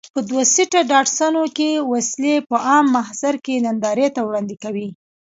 په 0.15 0.19
دوه 0.29 0.43
سیټه 0.53 0.81
ډاټسنونو 0.91 1.43
کې 1.57 1.69
وسلې 1.91 2.35
په 2.49 2.55
عام 2.67 2.85
محضر 2.97 3.35
کې 3.45 3.63
نندارې 3.65 4.07
ته 4.15 4.21
وړاندې 4.23 4.55
کوي. 4.63 4.87